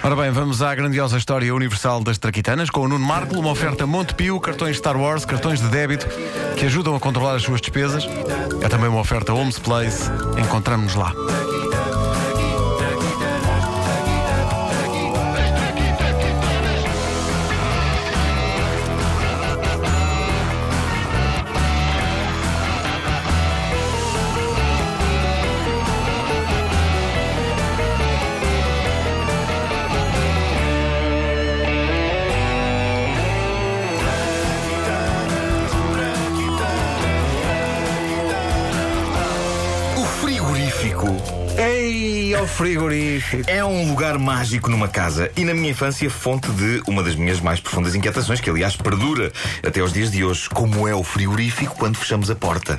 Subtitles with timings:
[0.00, 3.84] Ora bem, vamos à grandiosa história universal das traquitanas com o Nuno Marco, uma oferta
[3.84, 6.06] Montepio, cartões Star Wars, cartões de débito
[6.56, 8.04] que ajudam a controlar as suas despesas.
[8.62, 10.08] É também uma oferta Homes Place.
[10.40, 11.12] Encontramos-nos lá.
[41.58, 43.50] Ei, ao frigorífico.
[43.50, 47.40] é um lugar mágico numa casa e, na minha infância, fonte de uma das minhas
[47.40, 49.32] mais profundas inquietações, que aliás perdura
[49.66, 52.78] até aos dias de hoje, como é o frigorífico quando fechamos a porta.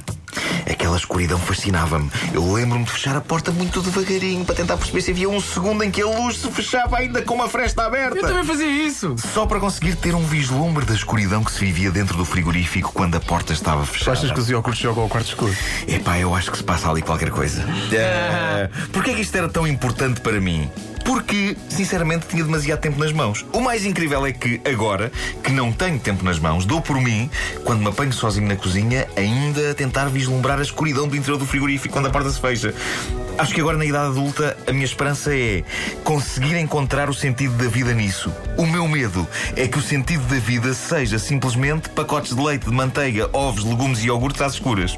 [0.70, 2.10] Aquela escuridão fascinava-me.
[2.34, 5.84] Eu lembro-me de fechar a porta muito devagarinho para tentar perceber se havia um segundo
[5.84, 8.18] em que a luz se fechava ainda com uma fresta aberta.
[8.18, 9.16] Eu também fazia isso.
[9.34, 13.16] Só para conseguir ter um vislumbre da escuridão que se vivia dentro do frigorífico quando
[13.16, 14.18] a porta estava fechada.
[14.18, 15.56] Achas que os iogurtes jogam ao quarto escuro?
[15.88, 17.66] Epá, eu acho que se passa ali qualquer coisa.
[17.92, 20.70] Eh, Porquê é que isto era tão importante para mim?
[21.10, 23.44] Porque, sinceramente, tinha demasiado tempo nas mãos.
[23.52, 25.12] O mais incrível é que, agora,
[25.44, 27.28] que não tenho tempo nas mãos, dou por mim,
[27.64, 31.48] quando me apanho sozinho na cozinha, ainda a tentar vislumbrar a escuridão do interior do
[31.48, 32.76] frigorífico quando a porta se fecha.
[33.40, 35.64] Acho que agora, na idade adulta, a minha esperança é
[36.04, 38.32] conseguir encontrar o sentido da vida nisso.
[38.56, 42.72] O meu medo é que o sentido da vida seja simplesmente pacotes de leite, de
[42.72, 44.96] manteiga, ovos, legumes e iogurtes às escuras.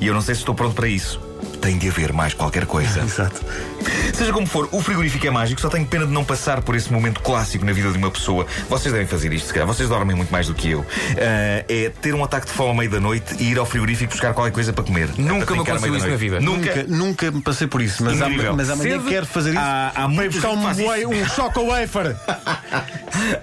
[0.00, 1.20] E eu não sei se estou pronto para isso.
[1.60, 3.00] Tem de haver mais qualquer coisa.
[3.04, 3.44] Exato.
[4.14, 6.92] Seja como for, o frigorífico é mágico, só tenho pena de não passar por esse
[6.92, 8.46] momento clássico na vida de uma pessoa.
[8.68, 9.66] Vocês devem fazer isto, se calhar.
[9.66, 10.84] Vocês dormem muito mais do que eu.
[11.18, 14.12] Ah, é ter um ataque de fome à meia da noite e ir ao frigorífico
[14.12, 15.08] buscar qualquer coisa para comer.
[15.16, 16.40] Nunca me aconteceu isso na vida.
[16.40, 16.84] Nunca.
[16.88, 19.58] Nunca, me passei por isso, mas, ama- mas amanhã Cedo- quero fazer isso.
[19.60, 22.16] Há- há muita buscar um, whey- um choco wafer.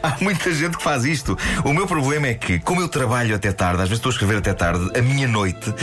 [0.02, 1.38] Há muita gente que faz isto.
[1.64, 4.38] O meu problema é que, como eu trabalho até tarde, às vezes estou a escrever
[4.38, 5.74] até tarde, a minha noite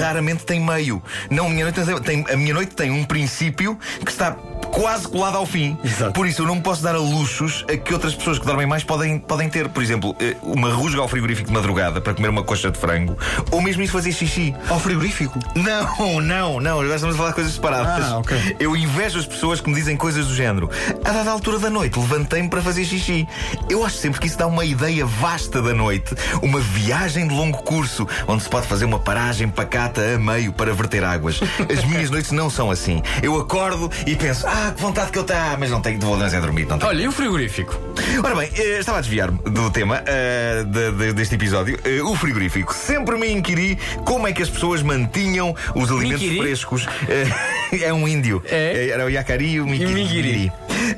[0.00, 1.02] raramente tem meio.
[1.30, 4.36] Não, a minha noite tem, a minha noite tem um princípio que está
[4.74, 5.78] quase colado ao fim.
[5.84, 6.12] Exato.
[6.12, 8.66] Por isso eu não me posso dar a luxos a que outras pessoas que dormem
[8.66, 9.68] mais podem, podem ter.
[9.68, 13.16] Por exemplo, eh, uma rusga ao frigorífico de madrugada para comer uma coxa de frango,
[13.52, 14.54] ou mesmo isso fazer xixi.
[14.68, 15.38] Ao frigorífico.
[15.54, 16.80] Não, não, não.
[16.80, 18.04] Agora estamos a falar de coisas separadas.
[18.04, 18.56] Ah, ok.
[18.58, 20.68] Eu invejo as pessoas que me dizem coisas do género.
[21.04, 23.28] A dada altura da noite, levantei-me para fazer xixi.
[23.70, 26.16] Eu acho sempre que isso dá uma ideia vasta da noite.
[26.42, 30.72] Uma viagem de longo curso, onde se pode fazer uma paragem pacata a meio para
[30.74, 31.40] verter águas.
[31.72, 33.00] As minhas noites não são assim.
[33.22, 35.58] Eu acordo e penso, ah, que vontade que eu tenho.
[35.58, 36.90] Mas não tenho de vou é dormir, não tenho.
[36.90, 37.78] Olha, e o frigorífico?
[38.24, 41.78] Ora bem, eh, estava a desviar-me do tema eh, de- de- deste episódio.
[41.84, 42.74] Eh, o frigorífico.
[42.74, 46.86] Sempre me inquiri como é que as pessoas mantinham os alimentos frescos.
[47.08, 47.26] Eh,
[47.82, 48.42] é um índio.
[48.46, 48.88] É?
[48.88, 49.92] Era o Yakari e o Mikiri.
[49.94, 50.52] Mikiri.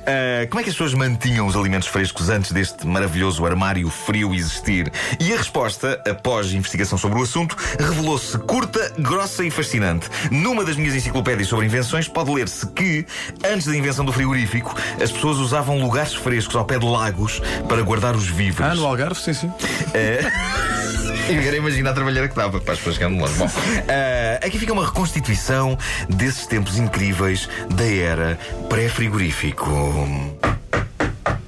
[0.07, 4.35] Eh, como é que as pessoas mantinham os alimentos frescos antes deste maravilhoso armário frio
[4.35, 4.93] existir?
[5.19, 10.09] E a resposta, após investigação sobre o assunto, revelou-se curta, grossa e fascinante.
[10.31, 13.05] Numa das minhas enciclopédias sobre invenções, pode ler-se que,
[13.45, 17.83] antes da invenção do frigorífico, as pessoas usavam lugares frescos ao pé de lagos para
[17.83, 18.73] guardar os víveres.
[18.73, 19.53] Ah, no Algarve, sim, sim.
[21.29, 23.35] Eu quero imaginar a trabalhar que dava para as pessoas que andam longe.
[23.35, 23.51] Bom,
[23.89, 25.77] eh, aqui fica uma reconstituição
[26.09, 28.39] desses tempos incríveis da era
[28.69, 29.69] pré-frigorífico.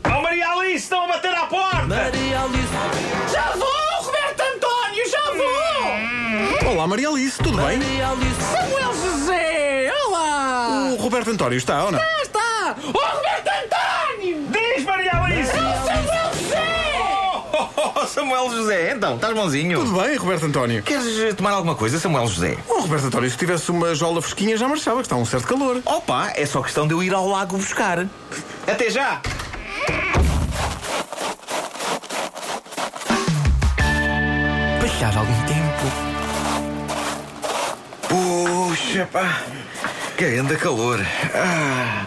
[0.05, 2.11] Oh, Maria Alice, estão a bater à porta!
[3.33, 3.69] Já vou,
[4.03, 5.23] Roberto António, já
[6.65, 6.73] vou!
[6.73, 7.79] Olá, Maria Alice, tudo bem?
[8.53, 10.91] Samuel José, olá!
[10.93, 12.01] O Roberto António está ou não?
[12.01, 12.77] Cá está!
[18.09, 19.81] Samuel José, então, estás bonzinho?
[19.81, 20.83] Tudo bem, Roberto António?
[20.83, 22.57] Queres eh, tomar alguma coisa, Samuel José?
[22.67, 25.83] Oh, Roberto António, se tivesse uma jola fresquinha já marchava, que está um certo calor.
[25.85, 28.07] Opa, é só questão de eu ir ao lago buscar.
[28.67, 29.21] Até já!
[34.81, 35.69] Passado algum tempo.
[38.09, 39.43] Puxa, pá,
[40.17, 40.99] que anda calor.
[41.35, 42.07] Ah.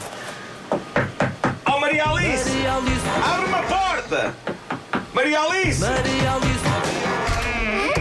[1.67, 2.49] Oh, Maria Alice!
[2.67, 4.35] Abre uma porta!
[5.21, 5.83] Maria Alice!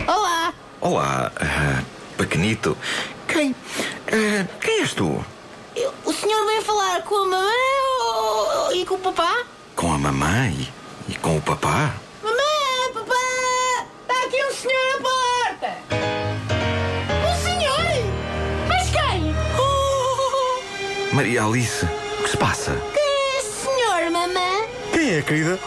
[0.09, 0.55] Olá!
[0.81, 1.83] Olá, ah,
[2.17, 2.75] pequenito.
[3.29, 3.55] Quem.
[4.11, 5.23] ah, quem és tu?
[5.77, 7.45] Eu- O senhor vem falar com a mamãe
[8.01, 9.43] ou- e com o papá?
[9.77, 10.73] Com a mamãe
[11.11, 11.93] e com o papá?
[12.23, 13.85] Mamãe, papá!
[14.09, 15.77] Está aqui um senhor à porta!
[17.29, 18.15] Um senhor?
[18.67, 19.37] Mas quem?
[19.61, 22.73] Oh, Maria Alice, o que se passa?
[22.95, 24.69] quem é esse senhor, mamãe?
[24.91, 25.59] Quem é, querida?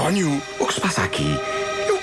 [0.00, 0.42] António!
[0.58, 1.38] O que se passa aqui?
[1.86, 2.00] Eu,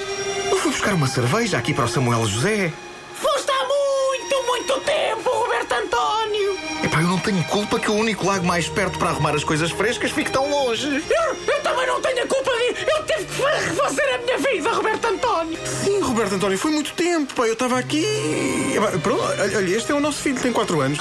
[0.52, 2.72] eu fui buscar uma cerveja aqui para o Samuel José.
[3.16, 6.60] Foste há muito, muito tempo, Roberto António!
[6.84, 9.72] Epá, eu não tenho culpa que o único lago mais perto para arrumar as coisas
[9.72, 10.88] frescas fique tão longe.
[10.88, 12.86] Eu, eu também não tenho a culpa disso.
[12.88, 15.60] Eu tive que refazer a minha vida, Roberto António.
[15.66, 17.48] Sim, Roberto António, foi muito tempo, pá.
[17.48, 18.76] Eu estava aqui.
[18.76, 21.00] Epá, Pronto, olha, este é o nosso filho, tem 4 anos.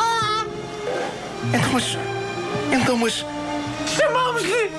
[1.53, 1.99] Então, mas.
[2.73, 3.27] Então, mas.
[3.87, 4.71] Chamámos-lhe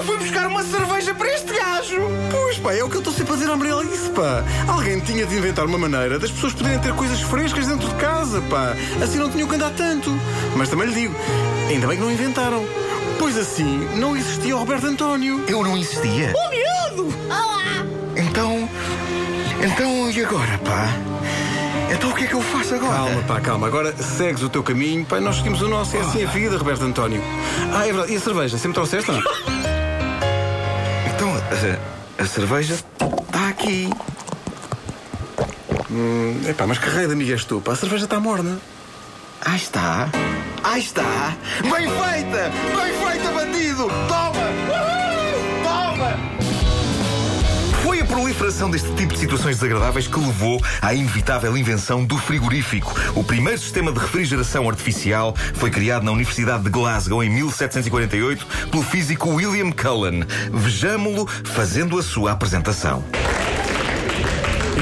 [0.00, 2.00] eu fui buscar uma cerveja para este gajo.
[2.30, 4.42] Pois, pá, é o que eu estou sempre a dizer à Mariela isso, pá.
[4.66, 8.40] Alguém tinha de inventar uma maneira das pessoas poderem ter coisas frescas dentro de casa,
[8.48, 8.74] pá.
[9.02, 10.10] Assim não tinham que andar tanto.
[10.56, 11.14] Mas também lhe digo,
[11.68, 12.64] ainda bem que não inventaram.
[13.18, 15.44] Pois assim, não existia o Roberto António.
[15.46, 16.32] Eu não existia.
[16.34, 17.14] O miúdo!
[17.28, 17.84] Olá!
[18.16, 18.66] Então.
[19.62, 20.88] Então, e agora, pá?
[21.92, 22.94] Então o que é que eu faço agora?
[22.94, 23.66] Calma, pá, calma.
[23.66, 25.94] Agora segues o teu caminho, pá, nós seguimos o nosso.
[25.94, 27.22] É assim a vida, Roberto António.
[27.74, 28.14] Ah, é verdade.
[28.14, 28.56] E a cerveja?
[28.56, 29.60] Sempre trouxeste ou não?
[31.50, 33.90] A, a cerveja está aqui.
[35.90, 37.72] Hum, epá, mas que raio de amiga és tu, pá?
[37.72, 38.58] A cerveja está morna.
[39.44, 40.08] Ah, está.
[40.62, 41.36] Ah, está.
[41.62, 42.52] Bem feita!
[42.76, 43.88] Bem feita, bandido!
[44.06, 44.39] Toma!
[48.50, 52.92] Proliferação deste tipo de situações desagradáveis que levou à inevitável invenção do frigorífico.
[53.14, 58.82] O primeiro sistema de refrigeração artificial foi criado na Universidade de Glasgow em 1748 pelo
[58.82, 60.24] físico William Cullen.
[60.52, 63.04] Vejamo-lo fazendo a sua apresentação.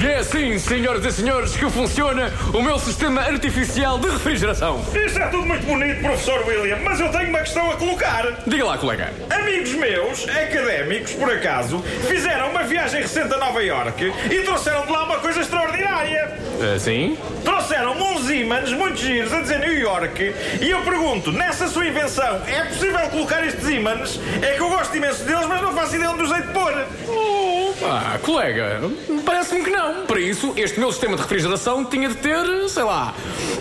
[0.00, 4.80] E é assim, senhoras e senhores, que funciona o meu sistema artificial de refrigeração.
[4.94, 8.24] Isso é tudo muito bonito, professor William, mas eu tenho uma questão a colocar.
[8.46, 9.12] Diga lá, colega.
[9.28, 14.92] Amigos meus, académicos, por acaso, fizeram uma viagem recente a Nova Iorque e trouxeram de
[14.92, 16.32] lá uma coisa extraordinária.
[16.78, 17.18] sim?
[17.44, 22.40] Trouxeram-me uns ímãs muito giros a dizer New York e eu pergunto, nessa sua invenção,
[22.46, 24.20] é possível colocar estes ímãs?
[24.42, 27.57] É que eu gosto imenso deles, mas não faço ideia onde os hei de pôr.
[27.82, 28.80] Ah, colega,
[29.24, 30.06] parece-me que não.
[30.06, 33.14] Para isso, este meu sistema de refrigeração tinha de ter, sei lá,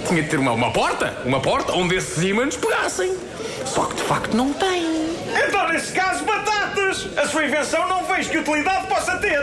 [0.08, 1.18] tinha de ter uma, uma porta.
[1.26, 3.16] Uma porta onde esses ímãs pegassem.
[3.66, 4.86] Só que de facto não tem.
[5.48, 7.08] Então, nesse caso, batatas!
[7.18, 9.40] A sua invenção não vejo que utilidade possa ter.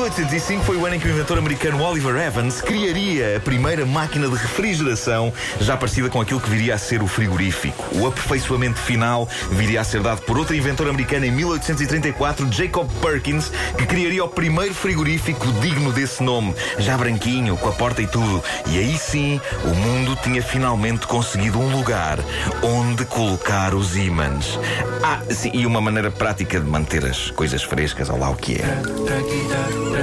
[0.00, 4.28] 1805 foi o ano em que o inventor americano Oliver Evans criaria a primeira máquina
[4.28, 5.30] de refrigeração,
[5.60, 7.84] já parecida com aquilo que viria a ser o frigorífico.
[7.98, 13.52] O aperfeiçoamento final viria a ser dado por outro inventor americano em 1834, Jacob Perkins,
[13.76, 18.42] que criaria o primeiro frigorífico digno desse nome, já branquinho, com a porta e tudo.
[18.68, 22.18] E aí sim, o mundo tinha finalmente conseguido um lugar
[22.62, 24.58] onde colocar os ímãs.
[25.02, 28.54] Ah, sim, e uma maneira prática de manter as coisas frescas, ou lá o que
[28.54, 29.99] é.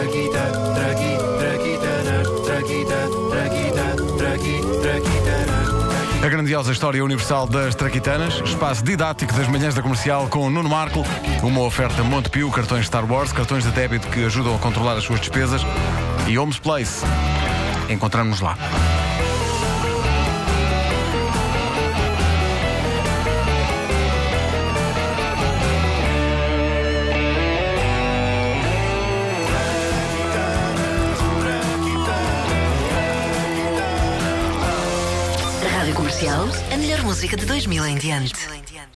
[6.21, 10.67] A grandiosa história universal das Traquitanas, espaço didático das manhãs da comercial com o Nuno
[10.67, 11.05] Marco,
[11.41, 15.19] uma oferta Montepio, cartões Star Wars, cartões de débito que ajudam a controlar as suas
[15.19, 15.61] despesas
[16.27, 17.05] e Homes Place.
[17.89, 18.57] Encontramos-nos lá.
[36.71, 38.33] A melhor música de 2000 em diante.